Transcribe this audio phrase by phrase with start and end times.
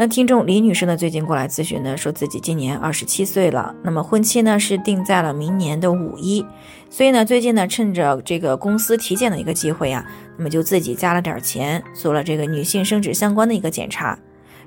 [0.00, 6.42] 那听众李女士呢，最近过来咨询呢，说自己今年二十七岁了，那么婚期呢是定在了明年的五一，
[6.88, 10.02] 所以呢，最近呢趁着这个公司体检的一个机会啊，
[10.38, 14.18] 那么就自己加了点钱，做了这个女性生殖相关的一个检查，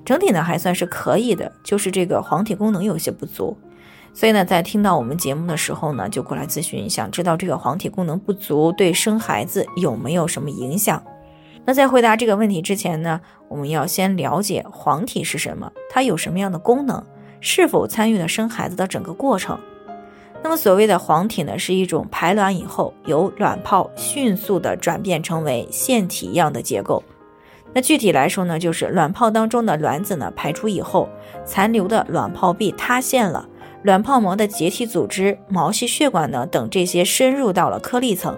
[0.06, 3.58] 整体呢还算是可以的，就是这个黄体功能有些不足，
[4.14, 11.04] 所以呢，在听到我们节目的时候呢，就过来咨询，想知道这个黄体功能不足对生孩子有没有什么影响。
[11.66, 17.02] 那在回答这个问题之前呢，我们要先了解黄体是什么，它有什么样的功能，
[17.40, 19.58] 是否参与了生孩子的整个过程。
[20.44, 27.02] 那么所谓的黄体呢，是一种排卵以后由卵泡迅速的转变成为腺体一样的结构。
[27.74, 31.08] 那具体来说呢，就是卵泡当中的卵子呢排出以后，
[31.46, 33.48] 残留的卵泡壁塌陷了，
[33.84, 38.38] 卵泡膜的结缔组织、毛细血管呢等这些深入到了颗粒层。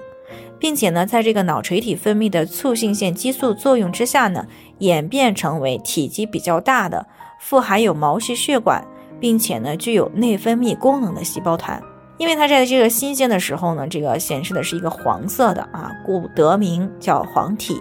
[0.65, 4.47] 并且呢，在这个脑垂体分泌的促性腺激素作用之下呢，
[4.79, 7.05] 演变成为体积比较大的、
[7.39, 8.83] 富含有毛细血管，
[9.19, 11.79] 并且呢具有内分泌功能的细胞团。
[12.17, 17.79] 因为它在这个新鲜的时候呢，这个显示的是一个黄色的啊，故得名叫黄体。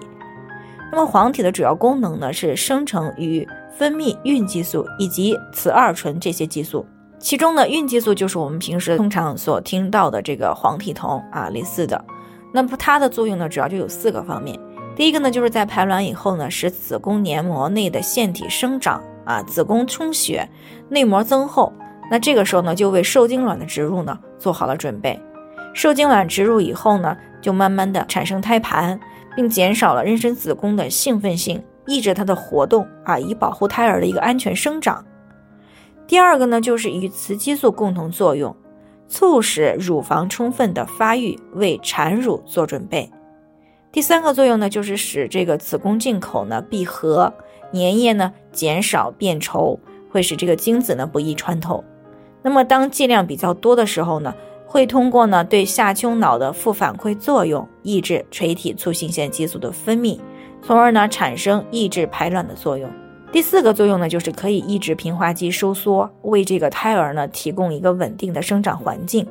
[0.92, 3.48] 那么黄体的主要功能呢，是生成与
[3.78, 6.84] 分泌孕激素以及雌二醇这些激素。
[7.18, 12.04] 其中呢，孕激素就是我们平时通常所听到的这个黄体酮啊，类似的。
[12.54, 14.56] 那么它的作用呢，主要就有四个方面。
[14.94, 20.48] 第一个呢，就是在排卵以后呢，使子宫黏膜内的腺体生长啊，子宫充血，
[20.88, 21.72] 内膜增厚。
[22.08, 25.20] 那这个时候呢，就为受精卵的植入呢做好了准备。
[25.72, 29.00] 受精卵植入以后呢，就慢慢的产生胎盘，
[29.34, 35.04] 并减少了妊娠子宫的兴奋性，抑制它的活动啊，以保护胎儿的一个安全生长。
[36.06, 38.54] 第二个呢，就是与雌激素共同作用。
[39.08, 43.10] 促使乳房充分的发育，为产乳做准备。
[43.92, 47.32] 第三个作用呢，就是使这个子宫颈口呢闭合，
[47.72, 49.78] 粘液呢减少变稠，
[50.10, 51.84] 会使这个精子呢不易穿透。
[52.42, 54.34] 那么当剂量比较多的时候呢，
[54.66, 60.18] 会通过呢对下丘脑的负反馈作用，抑制垂体促性腺激素的分泌，
[60.60, 62.90] 从而呢产生抑制排卵的作用。
[63.34, 69.26] 第四个作用呢，就是可以抑制平滑肌收缩，为这个胎儿呢提供一个稳定的生长环境。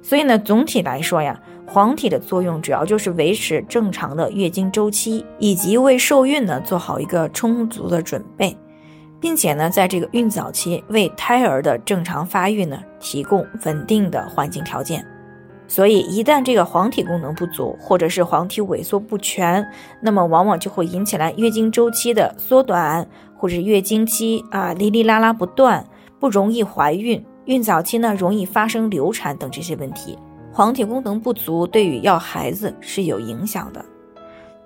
[0.00, 1.36] 所以呢，总体来说呀，
[1.66, 8.56] 黄体的作用主要就是维持正常的月经周期，以及为受孕呢做好一个充足的准备，
[9.20, 15.04] 并且呢，在这个孕早期为胎儿的正常发育呢提供稳定的环境条件。
[15.66, 19.66] 所以，一旦这个黄体功能不足，或者是黄体萎缩不全，
[20.00, 25.84] 那么往往就会引起来月经周期的缩短，或者月经期啊哩哩啦啦不断，
[26.20, 30.18] 不容易怀孕，孕早期呢容易发生流产等这些问题。
[30.52, 33.84] 黄体功能不足对于要孩子是有影响的。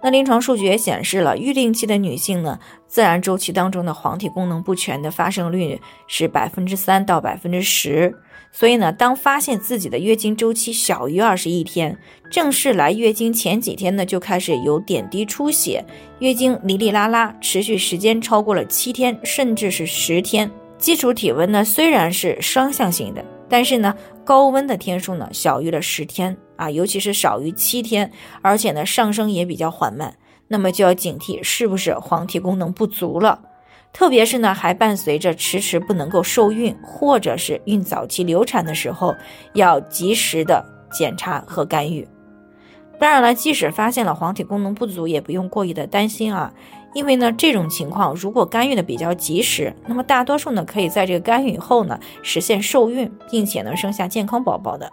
[0.00, 8.14] 那临床数据也显示了，预定期的女性呢，自然周期当中的黄体功能不全的发生率是百分之三到百分之十。
[8.50, 11.98] 所以呢，当发现自己的月经周期小于二十一天，
[12.30, 15.84] 正式来月经前几天呢，就开始有点滴出血，
[16.20, 20.50] 月经哩哩啦啦，持续时间超过了七天，甚至是十天。
[20.78, 23.92] 基础体温呢虽然是双向性的，但是呢，
[24.24, 30.16] 高温的天数呢小于了十天啊，尤其是少于七天，而且呢上升也比较缓慢，
[30.48, 33.40] 那么就要警惕是不是黄体功能不足了。
[33.90, 39.14] 特别是呢，还伴随着迟迟不能够受孕，或者是孕早期流产的时候，
[39.54, 42.06] 要及时的检查和干预。
[42.98, 46.52] 当然了，即使发现了黄体功能不足，也不用过于的担心啊，
[46.94, 54.92] 因为呢，这种情况如果干预的比较及时，那么大多数呢，可以在这个干预以后呢，实现受孕，并且呢，生下健康宝宝的。